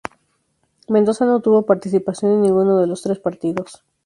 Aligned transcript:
Mendoza 0.89 1.25
no 1.27 1.41
tuvo 1.41 1.67
participación 1.67 2.31
en 2.31 2.41
ninguno 2.41 2.79
de 2.79 2.87
los 2.87 3.03
tres 3.03 3.19
partidos. 3.19 3.83